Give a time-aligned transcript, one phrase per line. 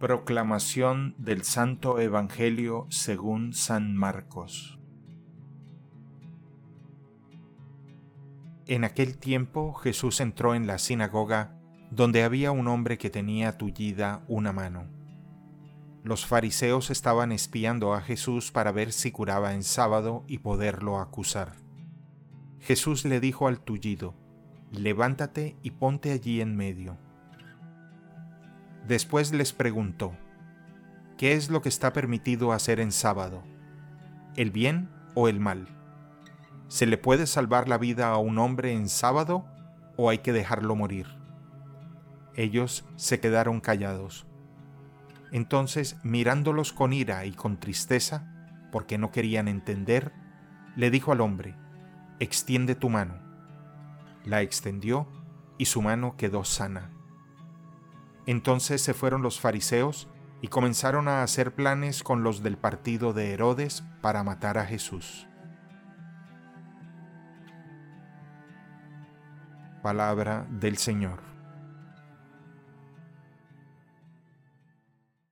[0.00, 4.78] Proclamación del Santo Evangelio según San Marcos
[8.66, 11.58] En aquel tiempo Jesús entró en la sinagoga
[11.90, 14.88] donde había un hombre que tenía tullida una mano.
[16.02, 21.52] Los fariseos estaban espiando a Jesús para ver si curaba en sábado y poderlo acusar.
[22.58, 24.14] Jesús le dijo al tullido,
[24.72, 26.98] Levántate y ponte allí en medio.
[28.86, 30.14] Después les preguntó,
[31.16, 33.42] ¿qué es lo que está permitido hacer en sábado?
[34.36, 35.68] ¿El bien o el mal?
[36.68, 39.46] ¿Se le puede salvar la vida a un hombre en sábado
[39.96, 41.06] o hay que dejarlo morir?
[42.34, 44.26] Ellos se quedaron callados.
[45.32, 48.30] Entonces, mirándolos con ira y con tristeza,
[48.70, 50.12] porque no querían entender,
[50.76, 51.54] le dijo al hombre,
[52.18, 53.14] extiende tu mano.
[54.24, 55.08] La extendió
[55.58, 56.90] y su mano quedó sana.
[58.26, 60.08] Entonces se fueron los fariseos
[60.40, 65.26] y comenzaron a hacer planes con los del partido de Herodes para matar a Jesús.
[69.82, 71.33] Palabra del Señor.